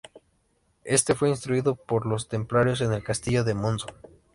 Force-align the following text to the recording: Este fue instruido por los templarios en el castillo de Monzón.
Este 0.83 1.13
fue 1.13 1.29
instruido 1.29 1.75
por 1.75 2.07
los 2.07 2.27
templarios 2.27 2.81
en 2.81 2.91
el 2.91 3.03
castillo 3.03 3.43
de 3.43 3.53
Monzón. 3.53 3.93